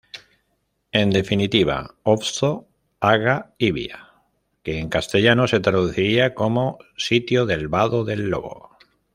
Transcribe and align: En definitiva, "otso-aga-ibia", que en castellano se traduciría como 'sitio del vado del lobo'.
En 0.91 1.11
definitiva, 1.11 1.93
"otso-aga-ibia", 2.01 3.99
que 4.63 4.79
en 4.79 4.89
castellano 4.89 5.47
se 5.47 5.59
traduciría 5.59 6.33
como 6.33 6.79
'sitio 6.97 7.45
del 7.45 7.67
vado 7.67 8.03
del 8.03 8.27
lobo'. 8.31 8.75